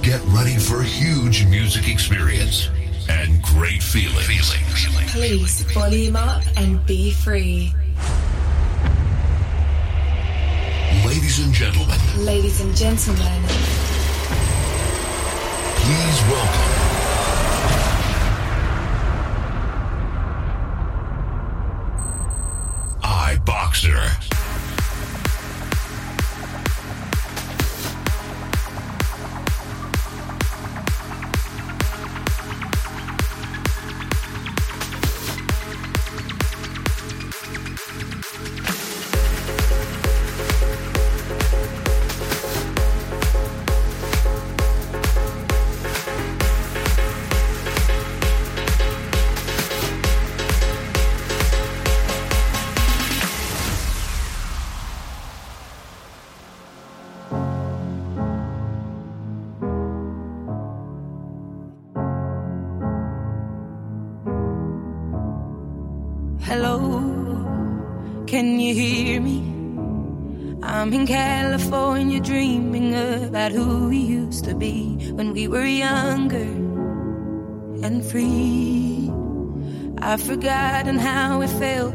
Get 0.03 0.21
ready 0.27 0.59
for 0.59 0.81
a 0.81 0.85
huge 0.85 1.47
music 1.47 1.89
experience 1.89 2.69
and 3.09 3.43
great 3.43 3.83
feeling. 3.83 4.25
feeling. 4.25 5.07
Please 5.09 5.63
volume 5.73 6.17
up 6.17 6.43
and 6.57 6.85
be 6.87 7.13
free. 7.13 7.73
Ladies 11.07 11.45
and 11.45 11.53
gentlemen, 11.53 11.99
Ladies 12.19 12.61
and 12.61 12.75
gentlemen, 12.77 13.43
please 15.77 16.23
welcome 16.31 16.64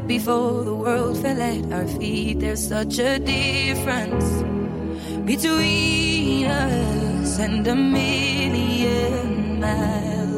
before 0.10 0.64
the 0.64 0.74
world 0.74 1.22
fell 1.22 1.40
at 1.40 1.72
our 1.72 1.88
feet. 2.00 2.40
There's 2.40 2.68
such 2.68 2.98
a 2.98 3.20
difference 3.20 4.26
between 5.24 6.48
us 6.48 7.38
and 7.38 7.68
a 7.68 7.76
million 7.76 9.60
miles. 9.60 10.29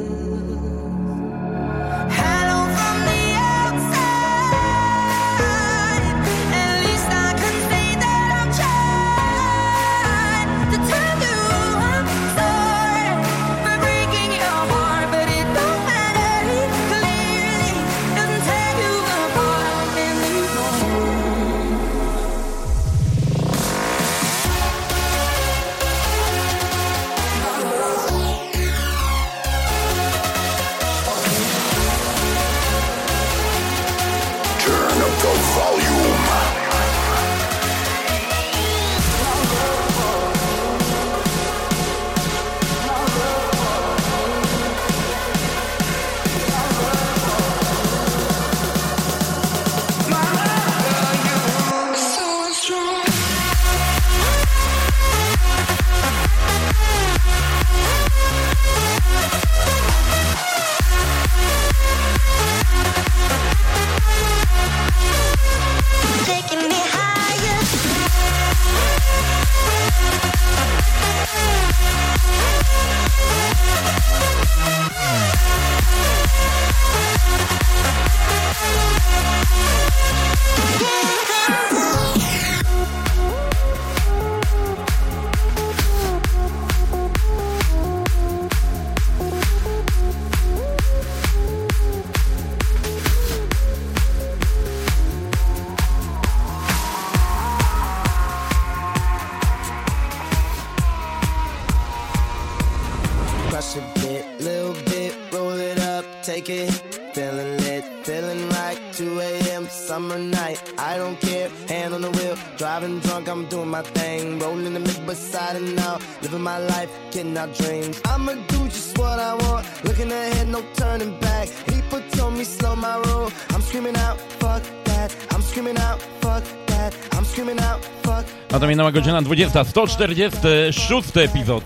I 110.78 110.98
don't 110.98 111.20
care, 111.20 111.50
hand 111.68 111.94
on 111.94 112.02
the 112.02 112.12
wheel, 112.12 112.36
driving 112.58 113.00
drunk. 113.00 113.28
I'm 113.28 113.46
doing 113.48 113.70
my 113.70 113.82
thing, 113.82 114.40
rolling 114.40 114.74
the 114.74 114.80
mid 114.80 115.06
beside 115.06 115.56
and 115.56 115.80
out, 115.80 116.02
living 116.22 116.42
my 116.42 116.58
life, 116.58 116.90
getting 117.12 117.38
out 117.38 117.54
dreams. 117.56 118.02
I'ma 118.06 118.34
do 118.48 118.60
just 118.66 118.98
what 118.98 119.20
I 119.20 119.34
want, 119.36 119.66
looking 119.84 120.12
ahead, 120.12 120.48
no 120.48 120.62
turning 120.76 121.20
back. 121.20 121.50
People 121.68 122.02
told 122.18 122.34
me 122.34 122.44
slow 122.44 122.76
my 122.76 122.96
roll. 123.06 123.30
I'm 123.54 123.62
screaming 123.62 123.98
out, 123.98 124.18
fuck 124.40 124.64
that. 124.86 125.16
I'm 125.32 125.42
screaming 125.42 125.78
out, 125.78 126.02
fuck 126.22 126.44
that. 126.68 126.94
I'm 127.12 127.26
screaming 127.26 127.60
out, 127.60 127.82
fuck. 128.04 128.26
A 128.54 128.60
to 128.60 128.68
minęła 128.68 128.92
godzina 128.92 129.22
20, 129.22 129.50
146 129.54 131.18
epizod 131.18 131.64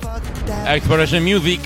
Exploration 0.66 1.23
Music. 1.23 1.61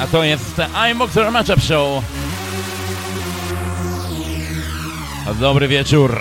A 0.00 0.06
to 0.06 0.24
jest 0.24 0.56
iBoxer 0.90 1.32
Matchup 1.32 1.60
Show. 1.60 2.02
Dobry 5.34 5.68
wieczór. 5.68 6.20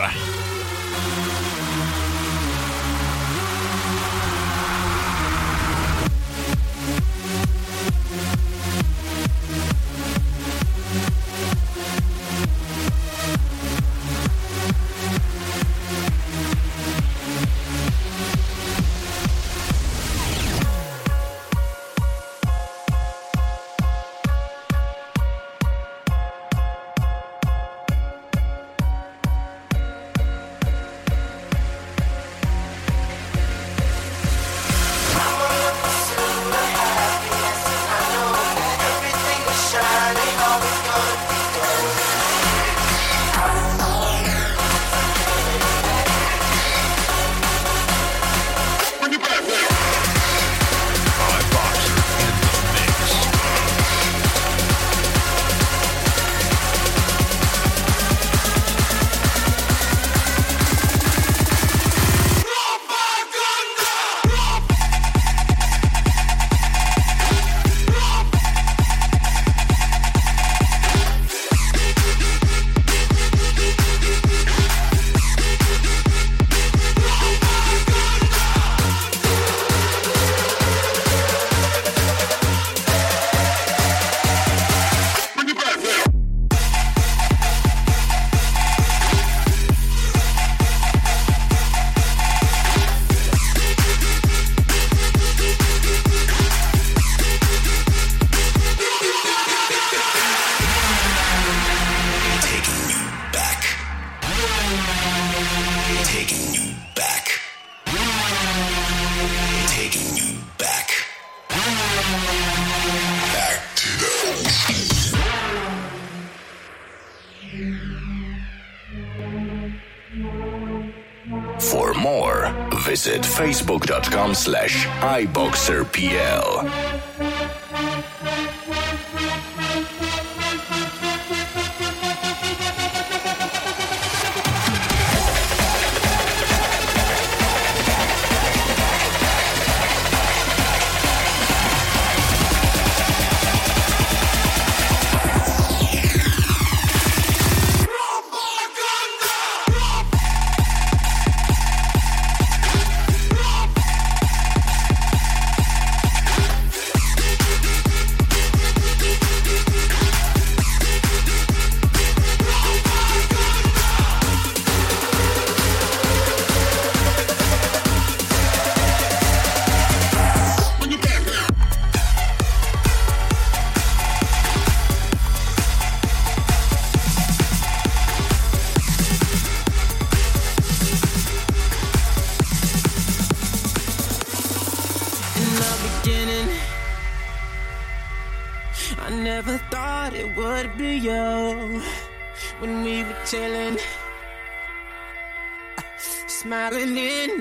facebook.com 123.36 124.34
slash 124.34 124.88
iboxerpl. 125.02 126.72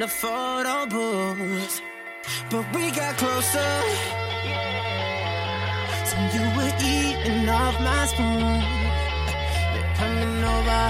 the 0.05 0.11
photo 0.11 0.85
booth, 0.85 1.81
but 2.51 2.65
we 2.75 2.91
got 2.91 3.17
closer. 3.17 3.75
So 6.09 6.17
you 6.35 6.45
were 6.57 6.73
eating 6.95 7.49
off 7.49 7.75
my 7.81 8.05
spoon. 8.13 8.61
You're 9.73 9.93
coming 10.01 10.45
over, 10.57 10.85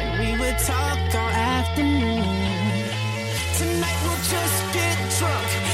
and 0.00 0.10
we 0.20 0.30
would 0.40 0.58
talk 0.58 0.98
all 1.22 1.32
afternoon. 1.56 2.24
Tonight 3.56 3.98
we'll 4.04 4.22
just 4.34 4.58
get 4.74 4.96
drunk. 5.18 5.69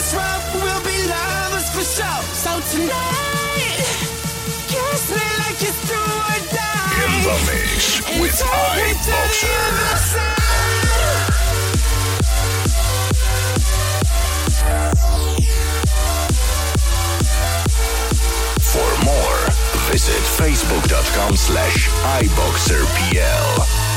this 0.00 0.14
we'll 0.54 0.82
be 0.82 0.96
lovers 1.08 1.68
for 1.70 1.84
sure. 1.84 2.22
So 2.32 2.50
tonight, 2.72 3.84
kiss 4.72 5.02
me 5.10 5.26
like 5.42 5.60
you 5.60 5.72
or 5.92 6.40
die. 6.56 7.04
In 7.04 7.12
the 7.28 7.36
mix 7.48 8.00
with 8.18 8.40
I 8.42 8.94
Boxer. 9.06 9.60
For 18.72 18.90
more, 19.04 19.40
visit 19.90 20.22
facebook.com 20.40 21.36
slash 21.36 21.88
iboxerpl. 22.22 23.89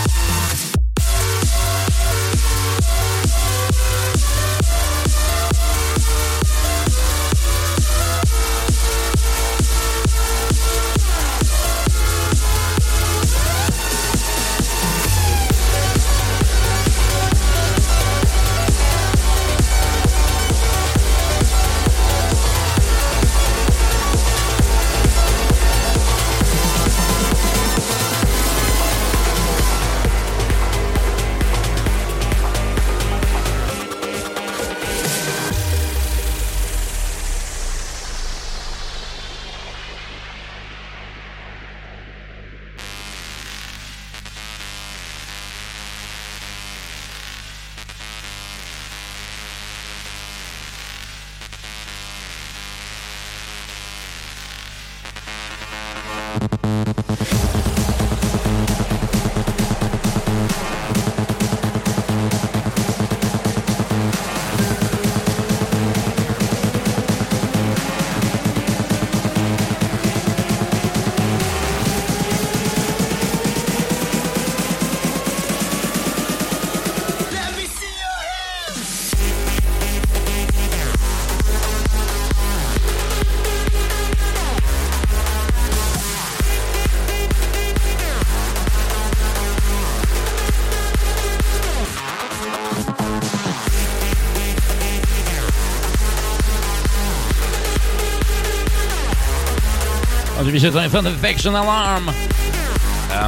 się 100.63 100.71
to 100.71 101.09
Infection 101.09 101.55
Alarm. 101.55 102.11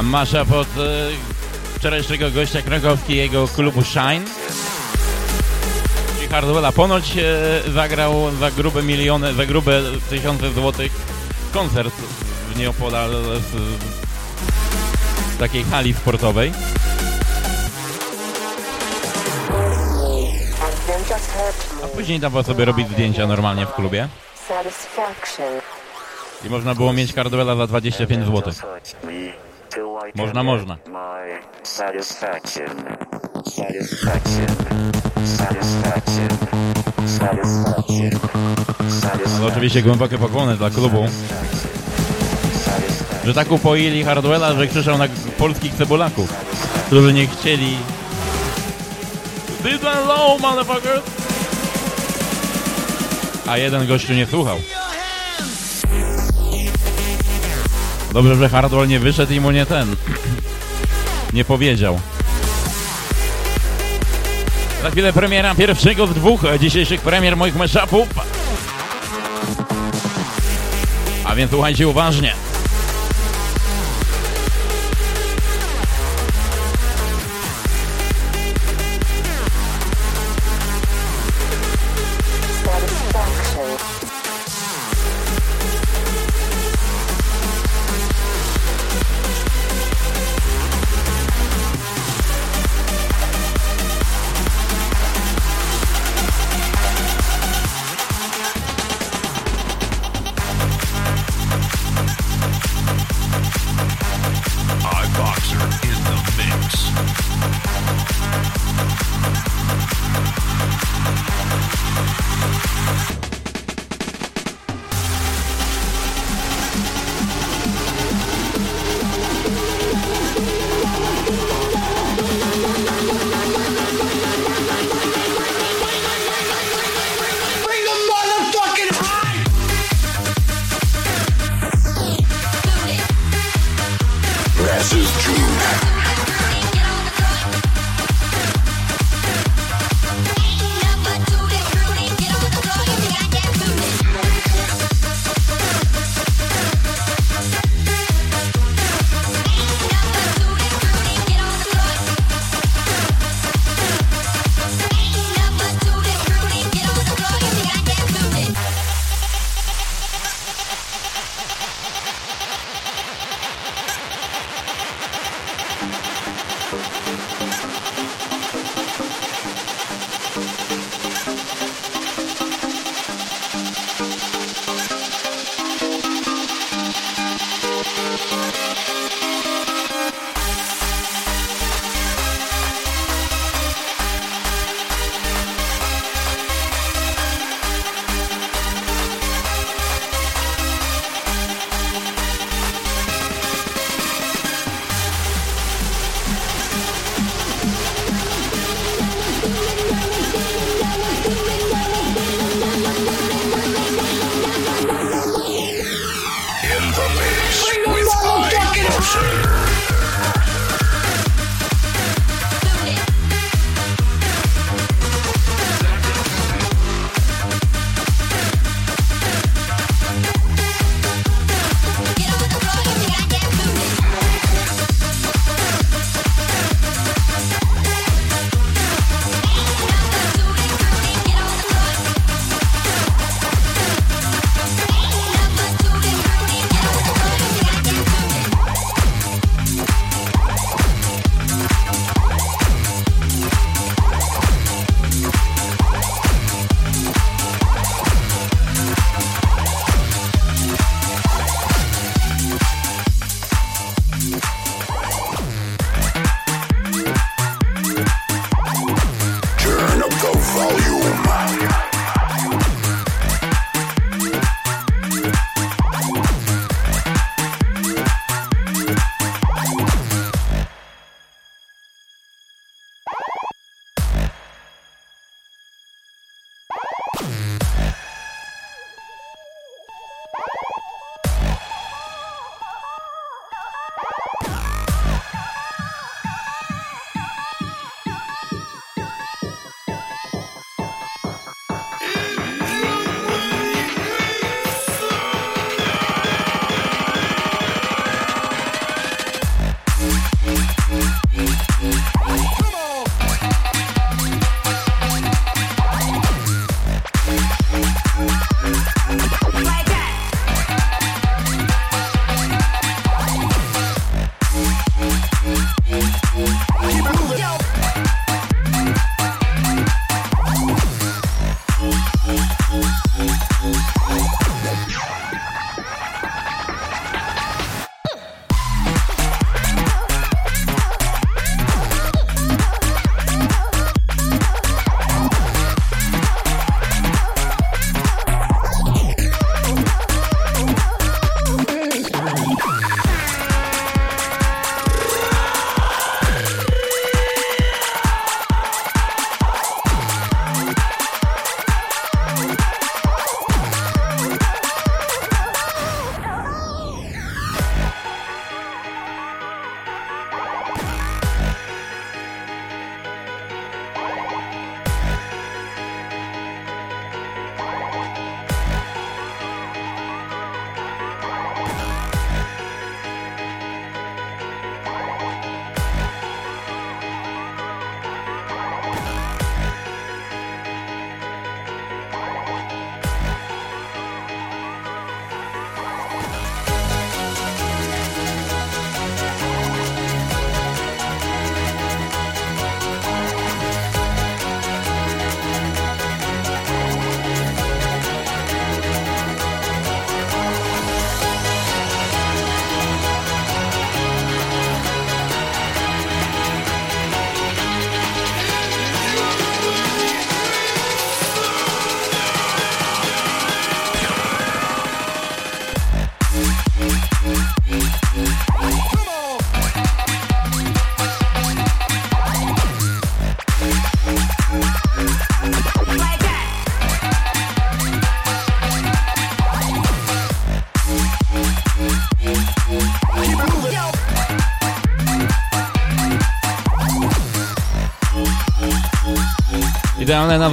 Masza 0.02 0.44
pod 0.44 0.68
e, 0.68 1.08
wczorajszego 1.74 2.30
gościa 2.30 2.62
Krogowki 2.62 3.16
jego 3.16 3.48
klubu 3.48 3.82
Shine. 3.82 4.24
Czyli 6.16 6.28
Hardwella 6.28 6.72
ponoć 6.72 7.16
e, 7.16 7.22
zagrał 7.72 8.14
za 8.40 8.50
grube 8.50 8.82
miliony, 8.82 9.34
za 9.34 9.46
grube 9.46 9.82
tysiące 10.10 10.52
złotych 10.52 10.92
koncert 11.52 11.94
w 12.50 12.58
Nieopodal 12.58 13.10
w 13.10 13.78
takiej 15.38 15.64
hali 15.64 15.94
sportowej. 15.94 16.52
A 21.84 21.86
później 21.86 22.20
dawał 22.20 22.42
sobie 22.42 22.64
robić 22.64 22.88
zdjęcia 22.88 23.26
normalnie 23.26 23.66
w 23.66 23.74
klubie. 23.74 24.08
Satisfaction. 24.48 25.65
I 26.46 26.50
można 26.50 26.74
było 26.74 26.92
mieć 26.92 27.12
Cardwella 27.12 27.56
za 27.56 27.66
25 27.66 28.26
zł. 28.26 28.52
Można, 30.14 30.42
można. 30.42 30.76
Ale 39.36 39.46
oczywiście 39.46 39.82
głębokie 39.82 40.18
pokłony 40.18 40.56
dla 40.56 40.70
klubu. 40.70 41.06
Że 43.24 43.34
tak 43.34 43.52
upoili 43.52 44.04
Hardwella, 44.04 44.54
że 44.54 44.66
krzyczał 44.66 44.98
na 44.98 45.08
polskich 45.38 45.74
cebulaków, 45.74 46.32
którzy 46.86 47.12
nie 47.12 47.26
chcieli... 47.26 47.76
This 49.62 49.82
low, 49.82 50.40
motherfucker! 50.40 51.02
A 53.46 53.58
jeden 53.58 53.86
gościu 53.86 54.12
nie 54.12 54.26
słuchał. 54.26 54.56
Dobrze, 58.16 58.36
że 58.36 58.48
Hardwell 58.48 58.88
nie 58.88 59.00
wyszedł 59.00 59.32
i 59.32 59.40
mu 59.40 59.50
nie 59.50 59.66
ten. 59.66 59.96
nie 61.32 61.44
powiedział. 61.44 62.00
Za 64.82 64.90
chwilę 64.90 65.12
premiera 65.12 65.54
pierwszego 65.54 66.06
z 66.06 66.14
dwóch 66.14 66.40
dzisiejszych 66.60 67.00
premier 67.00 67.36
moich 67.36 67.56
meszapów. 67.56 68.08
A 71.24 71.34
więc 71.34 71.50
słuchajcie 71.50 71.88
uważnie. 71.88 72.45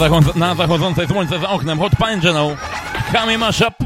Zachod 0.04 0.36
na 0.36 0.56
zachodzące 0.56 1.08
słońce 1.08 1.40
za 1.40 1.50
oknem. 1.50 1.80
Hot 1.80 1.94
Pine 1.96 2.18
General. 2.18 2.58
Kami 3.14 3.38
Mashup. 3.38 3.83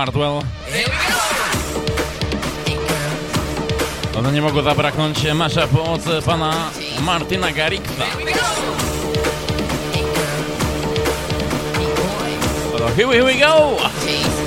Hardwell. 0.00 0.42
One 4.18 4.32
nie 4.32 4.42
mogło 4.42 4.62
zabraknąć 4.62 5.32
mashup 5.34 5.88
od 5.88 6.24
pana 6.24 6.70
Martina 7.00 7.52
Garrixa. 7.52 8.04
Here 12.96 13.06
we, 13.06 13.14
here 13.14 13.24
we 13.24 13.34
go! 13.34 14.39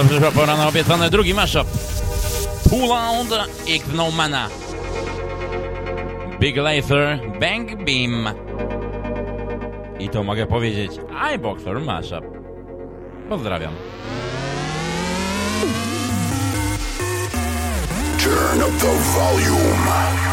Dobrze, 0.00 0.20
że 0.20 0.32
pora 0.32 0.56
na 0.56 0.68
obiecany 0.68 1.10
drugi 1.10 1.34
mashup. 1.34 1.68
Too 2.70 2.86
Loud 2.86 3.48
X 3.68 3.84
No 3.94 4.10
Mana. 4.10 4.48
Big 6.38 6.56
Laser 6.56 7.20
Bang 7.40 7.84
Beam. 7.84 8.34
I 9.98 10.08
to 10.08 10.22
mogę 10.22 10.46
powiedzieć 10.46 10.92
iBoxer 11.34 11.80
Mashup. 11.80 12.24
Pozdrawiam. 13.28 13.72
Turn 18.18 18.62
up 18.62 18.78
the 18.80 18.94
volume. 19.18 20.29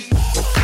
free. 0.00 0.61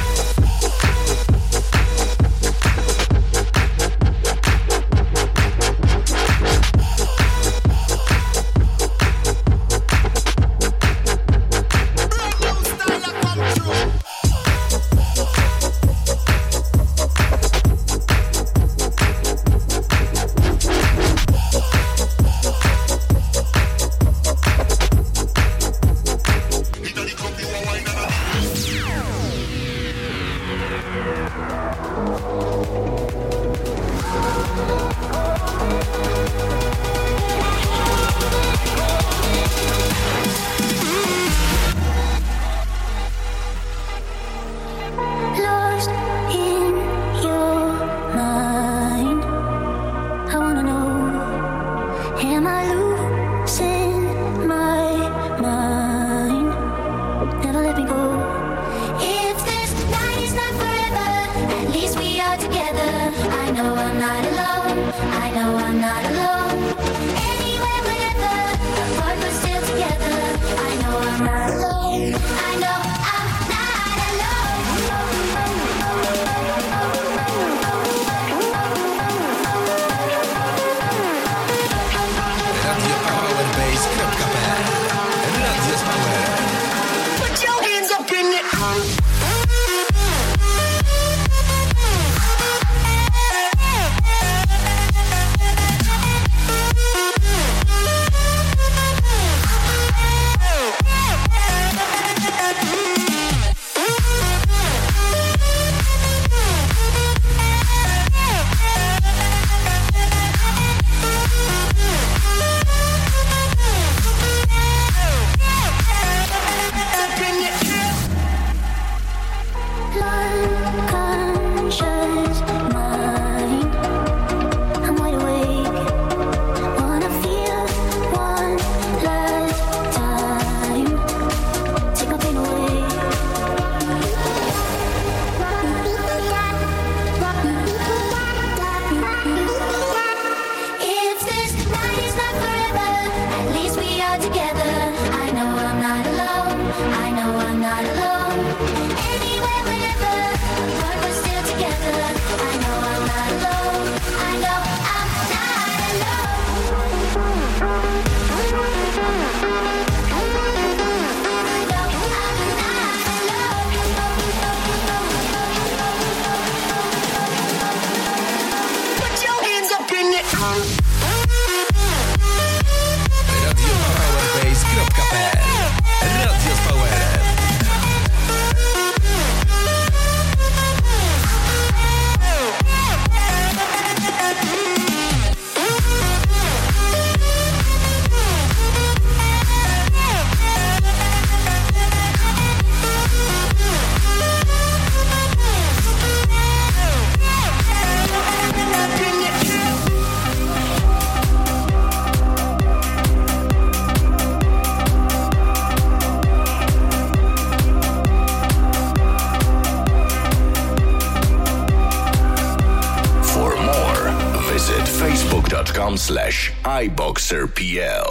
iBoxerPL. 216.78 218.08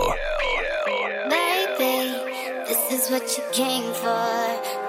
Baby, 1.29 1.95
this 2.67 2.83
is 2.91 3.09
what 3.09 3.23
you 3.37 3.43
came 3.53 3.93
for. 3.93 4.35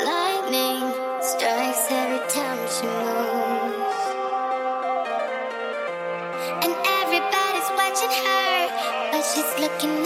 Lightning 0.03 0.83
strikes 1.23 1.87
every 1.89 2.19
time 2.27 2.59
she 2.75 2.87
moves. 3.07 4.03
And 6.65 6.75
everybody's 6.99 7.71
watching 7.79 8.15
her, 8.27 8.51
but 9.13 9.23
she's 9.23 9.53
looking 9.63 10.03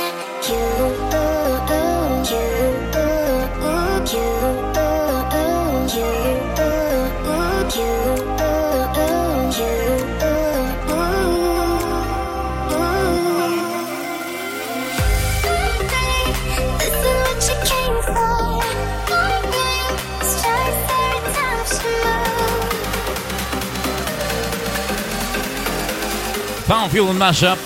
Funfuel 26.73 27.15
Mashup. 27.15 27.59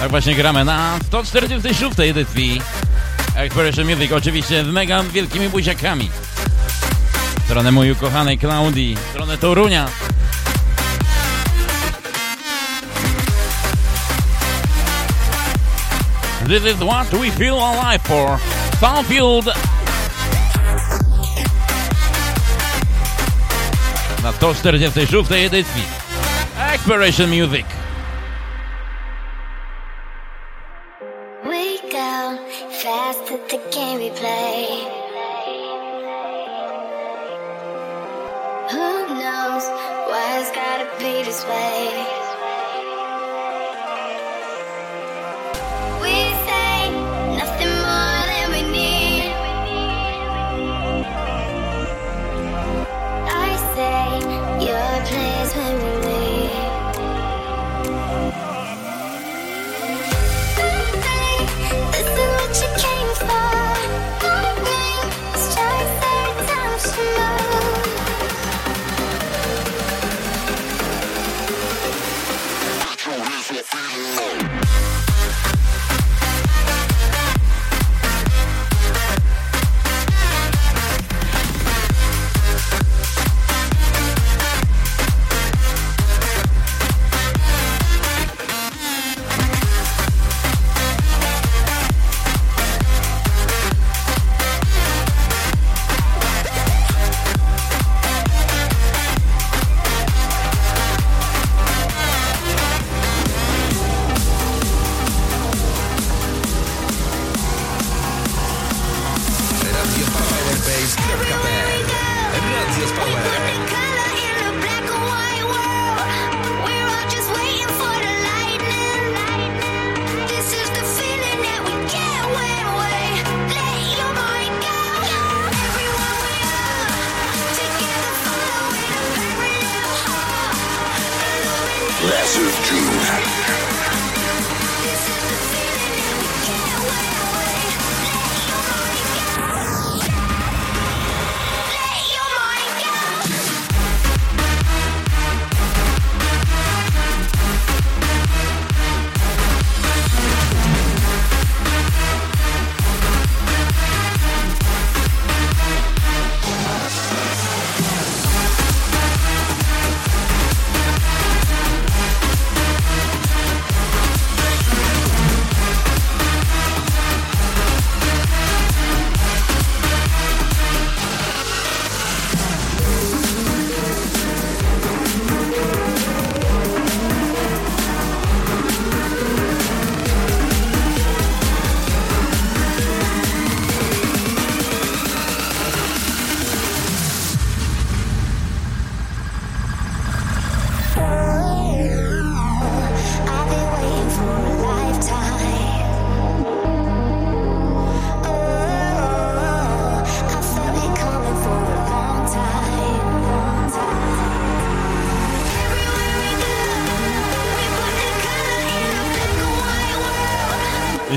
Tak 0.00 0.10
właśnie 0.10 0.34
gramy 0.34 0.64
na 0.64 0.98
146 1.06 2.00
edycji 2.00 2.62
Exploration 3.36 3.86
Music, 3.86 4.12
oczywiście 4.12 4.64
z 4.64 4.66
mega 4.66 5.02
wielkimi 5.02 5.48
buziakami. 5.48 6.10
W 7.40 7.44
stronę 7.44 7.72
mojej 7.72 7.92
ukochanej 7.92 8.38
Klaudii, 8.38 8.96
w 8.96 9.10
stronę 9.10 9.38
Torunia. 9.38 9.88
This 16.46 16.74
is 16.74 16.76
what 16.76 17.08
we 17.10 17.30
feel 17.30 17.60
alive 17.60 18.02
for. 18.02 18.38
Funfield 18.80 19.67
na 24.40 24.54
146 24.54 25.30
edycji 25.32 25.82
Exploration 26.74 27.30
Music. 27.30 27.77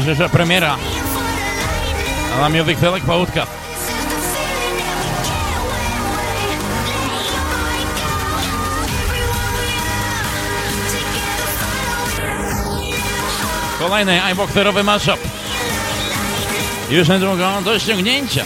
Dzisiejsza 0.01 0.29
premiera 0.29 0.77
na 2.39 2.49
miowych 2.49 2.77
chwilek 2.77 3.03
połudka. 3.03 3.47
Kolejny 13.79 14.23
iBoxerowy 14.23 14.83
mashup. 14.83 15.19
Już 16.89 17.07
niedługo 17.09 17.61
do 17.61 17.79
ściągnięcia. 17.79 18.45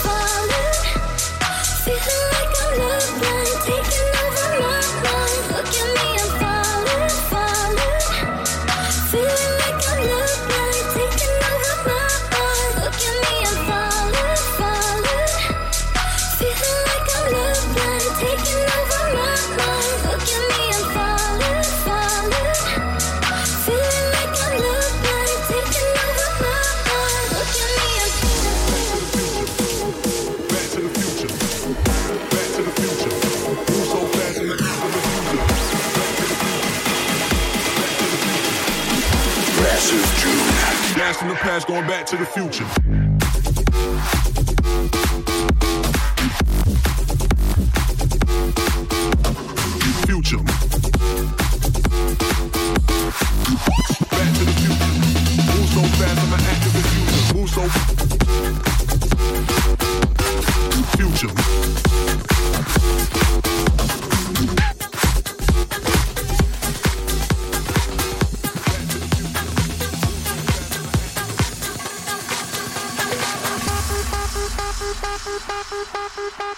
past 41.41 41.67
going 41.67 41.87
back 41.87 42.05
to 42.05 42.17
the 42.17 42.25
future. 42.25 43.00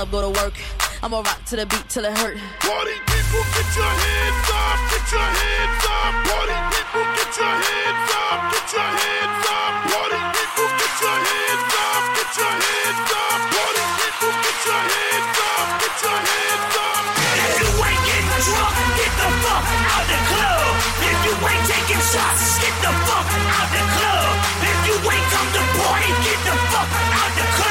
June. 0.00 0.06
to 0.06 0.10
go 0.10 0.20
to 0.22 0.40
work. 0.40 0.54
I'm 1.02 1.10
gonna 1.10 1.28
rock 1.28 1.44
to 1.46 1.56
the 1.56 1.66
beat 1.66 1.84
till 1.88 2.04
it 2.04 2.16
hurt. 2.16 2.36
Party 2.60 2.96
people, 3.04 3.44
get 3.52 3.68
your 3.76 3.84
hands 3.84 4.48
up, 4.48 4.78
get 4.88 5.06
your 5.12 5.28
hands 5.28 5.84
up. 5.84 6.12
Party 6.24 6.56
people, 6.72 7.04
get 7.16 7.32
your 7.36 7.54
hands 7.60 8.10
up, 8.16 8.38
get 8.52 8.68
your 8.72 8.90
hands 8.96 9.44
up. 9.44 9.72
Party 9.92 10.20
people, 10.36 10.68
get 10.80 10.94
your 11.04 11.18
hands 11.20 11.72
up, 11.84 12.02
get 12.16 12.30
your 12.40 12.54
hands 12.64 13.10
up. 13.12 13.40
Party 13.52 13.84
people, 14.00 14.32
get 14.40 14.58
your 14.64 14.82
hands 14.88 15.38
up, 15.40 15.66
get 15.80 15.96
your 16.00 16.18
hands 16.30 16.76
up. 16.80 17.02
If 17.20 17.52
you 17.60 17.68
ain't 17.84 18.02
getting 18.08 18.40
drunk, 18.40 18.76
get 18.96 19.12
the 19.20 19.28
fuck 19.44 19.64
out 19.68 20.04
the 20.08 20.18
club. 20.32 20.72
If 21.00 21.18
you 21.28 21.34
ain't 21.44 21.64
taking 21.68 22.02
shots, 22.08 22.44
get 22.60 22.76
the 22.84 22.92
fuck 23.04 23.28
out 23.28 23.68
the 23.68 23.84
club. 24.00 24.32
If 24.64 24.78
you 24.88 24.96
ain't 24.96 25.28
come 25.28 25.48
to 25.56 25.62
party, 25.76 26.10
get 26.24 26.40
the 26.48 26.54
fuck 26.72 26.88
out 26.88 27.32
the 27.36 27.46
club. 27.56 27.69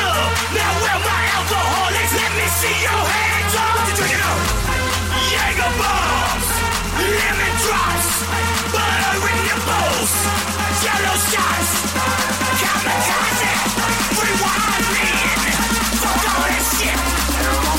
Alcoholics? 1.49 2.13
Let 2.13 2.31
me 2.37 2.47
see 2.61 2.77
your 2.85 3.01
hands. 3.09 3.53
Jaeger 5.33 5.73
bombs, 5.81 6.47
lemon 6.93 7.53
drops, 7.65 8.09
butter 8.69 9.17
in 9.33 9.39
your 9.49 9.61
bowls, 9.65 10.13
yellow 10.85 11.17
shots, 11.29 11.71
kamikaze, 12.61 13.53
rewind 14.13 14.85
me 14.93 15.09
fuck 16.01 16.21
all 16.29 16.45
that 16.53 16.65
shit. 16.77 17.01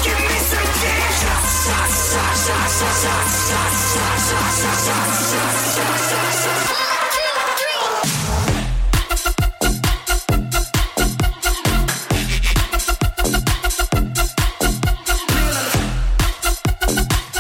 Give 0.03 0.19
me 0.19 0.39
some 0.51 0.71
dick. 0.83 1.05
Shots, 1.23 1.71
shots, 1.71 1.97
shots, 2.11 2.43
shots, 2.51 3.07
shots, 3.07 3.35
shots, 3.51 3.79
shots, 3.95 4.27
shots, 4.27 4.83
shots, 4.87 5.31
shots, 5.31 5.77
shots. 5.77 6.00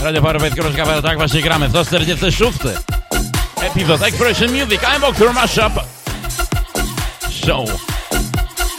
Radio 0.03 0.23
Parobet.pl, 0.23 1.03
tak 1.03 1.19
właśnie 1.19 1.43
gramy 1.43 1.69
w 1.69 1.71
146. 1.71 2.59
Epizod 3.63 4.03
Expression 4.03 4.51
Music, 4.53 4.81
I'm 4.81 5.05
Octor 5.05 5.35
Mashup 5.35 5.73
Show 7.47 7.71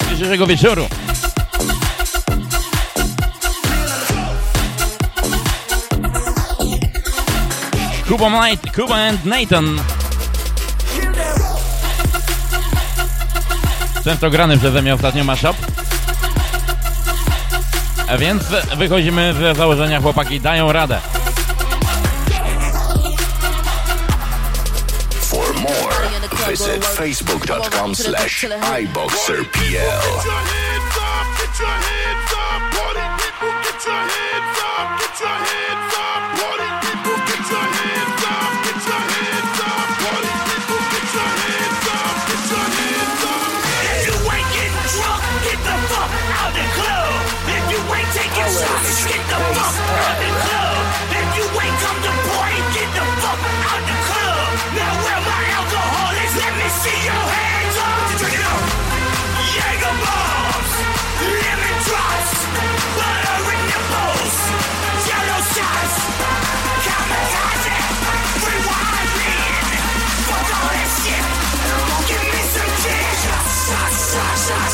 dzisiejszego 0.10 0.48
wieczoru. 0.48 0.88
Kuba, 8.08 8.30
Night, 8.30 8.76
Kuba 8.76 8.96
and 8.96 9.26
Nathan. 9.26 9.80
Często 14.04 14.30
grany 14.30 14.58
przeze 14.58 14.82
mnie 14.82 14.94
ostatnio 14.94 15.24
mashup. 15.24 15.71
Więc 18.18 18.44
wychodzimy 18.78 19.34
z 19.34 19.58
założenia, 19.58 20.02
chłopaki 20.02 20.42
dają 20.42 20.72
radę. 20.72 21.02
For 25.22 25.54
more, 25.54 25.96
visit 26.50 26.86
facebook.com 26.86 27.96
slash 27.96 28.46
iboxerpl. 28.82 29.60
Get 29.60 29.72
your 33.86 34.08
hands 34.12 34.60
up, 34.62 35.91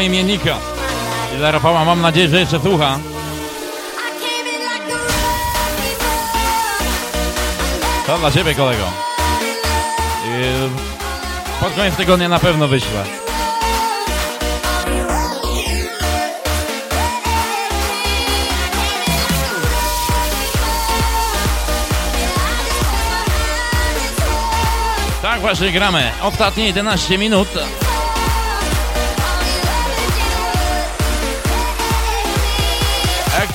mojego 0.00 0.14
imiennika. 0.14 0.56
I 1.34 1.36
dla 1.36 1.50
Rafała 1.50 1.84
mam 1.84 2.00
nadzieję, 2.00 2.28
że 2.28 2.40
jeszcze 2.40 2.60
słucha. 2.60 2.98
To 8.06 8.18
dla 8.18 8.30
ciebie, 8.30 8.54
kolego. 8.54 8.84
I 10.26 10.68
pod 11.60 11.74
koniec 11.74 11.96
tygodnia 11.96 12.28
na 12.28 12.38
pewno 12.38 12.68
wyślę. 12.68 13.04
Tak 25.22 25.40
właśnie 25.40 25.72
gramy. 25.72 26.10
Ostatnie 26.22 26.66
11 26.66 27.18
minut. 27.18 27.48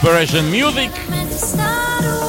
Black 0.01 0.33
music. 0.51 2.24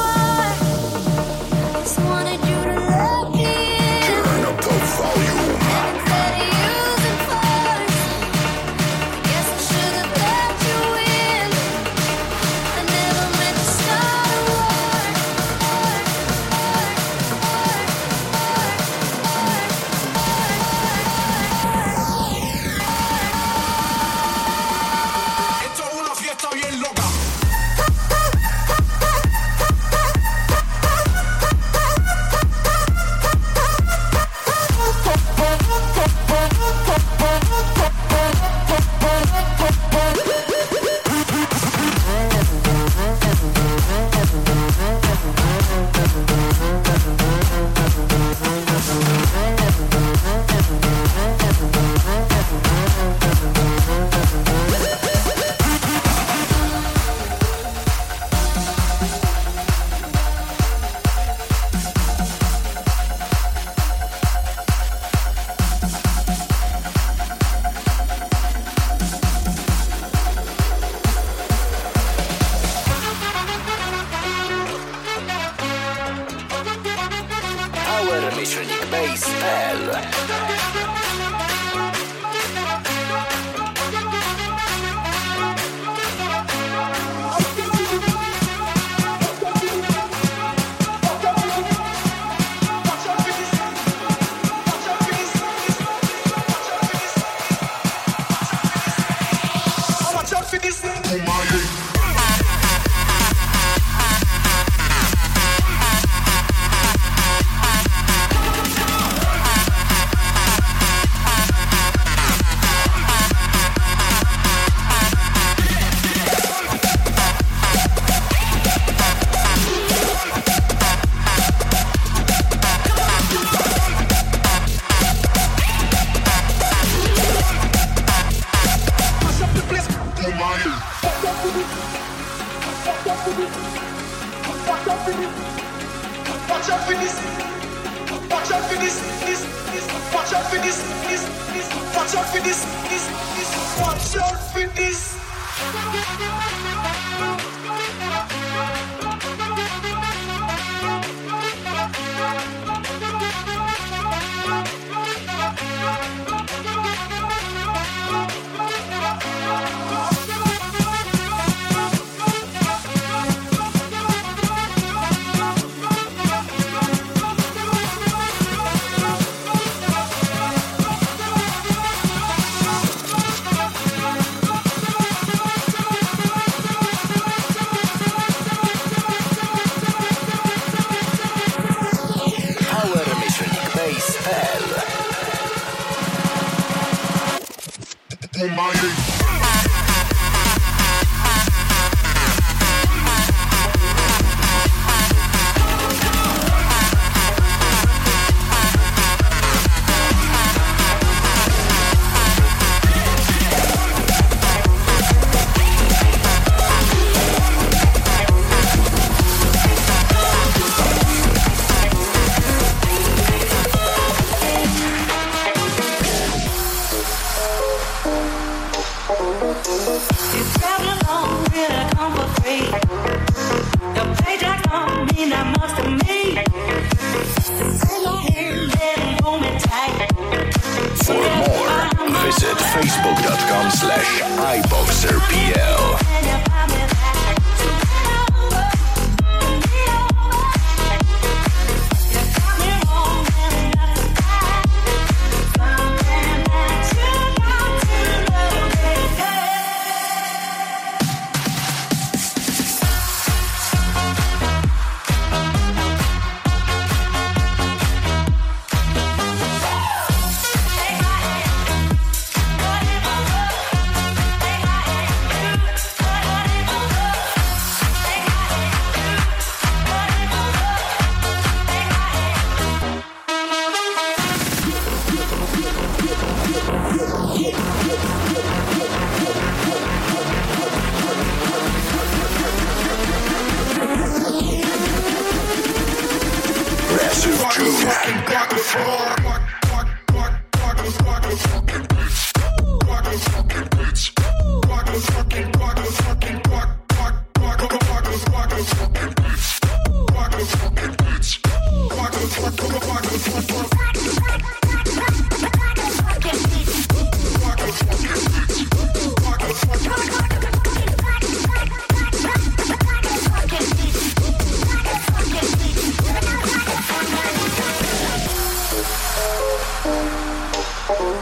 Your 321.07 321.15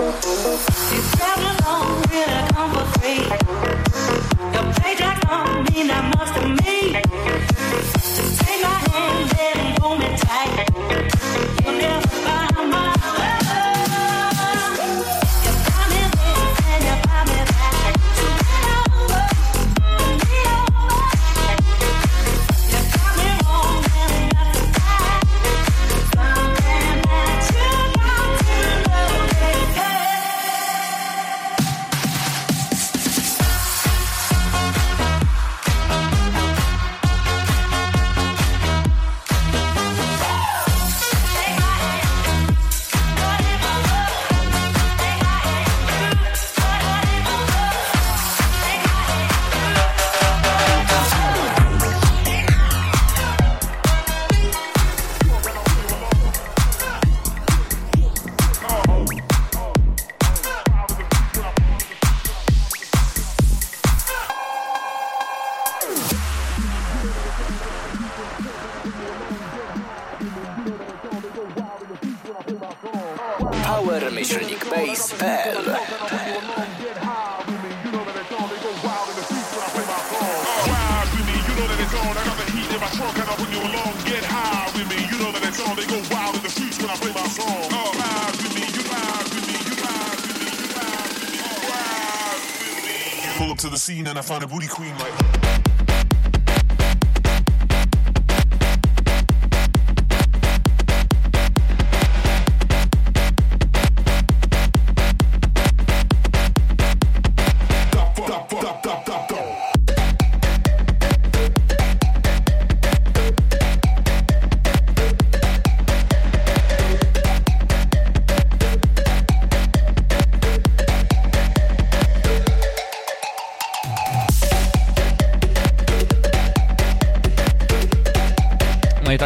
don't 5.21 5.75
mean 5.75 5.89
that 5.89 6.15
much 6.17 6.33
to 6.41 6.49
me. 6.65 6.74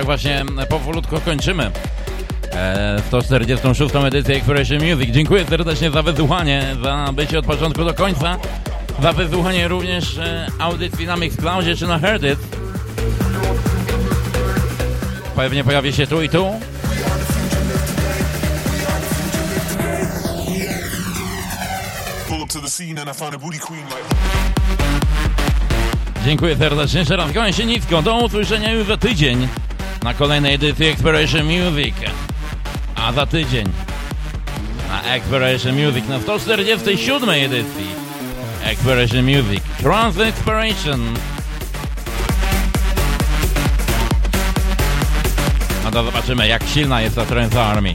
właśnie 0.08 0.44
powolutku 0.68 1.20
kończymy 1.20 1.64
e, 1.64 3.02
w 3.06 3.10
to 3.10 3.22
46. 3.22 3.94
edycję 4.06 4.36
Exploration 4.36 4.78
Music. 4.78 5.10
Dziękuję 5.10 5.44
serdecznie 5.44 5.90
za 5.90 6.02
wysłuchanie, 6.02 6.76
za 6.82 7.12
bycie 7.12 7.38
od 7.38 7.46
początku 7.46 7.84
do 7.84 7.94
końca, 7.94 8.38
za 9.02 9.12
wysłuchanie 9.12 9.68
również 9.68 10.18
e, 10.18 10.46
audycji 10.58 11.06
na 11.06 11.16
Mixcloudzie 11.16 11.76
czy 11.76 11.86
na 11.86 11.98
Herdit. 11.98 12.38
Pewnie 15.36 15.64
pojawi 15.64 15.92
się 15.92 16.06
tu 16.06 16.22
i 16.22 16.28
tu. 16.28 16.60
Dziękuję 26.24 26.56
serdecznie, 26.56 27.00
jeszcze 27.00 27.16
raz 27.16 27.56
się 27.56 27.66
nisko. 27.66 28.02
Do 28.02 28.16
usłyszenia 28.16 28.72
już 28.72 28.86
za 28.86 28.96
tydzień 28.96 29.48
na 30.02 30.14
kolejnej 30.14 30.54
edycji 30.54 30.86
Exploration 30.86 31.46
Music. 31.46 31.94
A 32.96 33.12
za 33.12 33.26
tydzień 33.26 33.66
na 34.88 35.14
Exploration 35.14 35.74
Music 35.74 36.08
na 36.08 36.20
147 36.20 37.30
edycji 37.30 37.86
Exploration 38.64 39.24
Music 39.24 39.62
Trans 39.82 40.18
Exploration. 40.18 41.14
No 45.84 45.90
to 45.90 46.04
zobaczymy, 46.04 46.48
jak 46.48 46.64
silna 46.64 47.00
jest 47.00 47.16
ta 47.16 47.24
Trans 47.24 47.56
Army. 47.56 47.94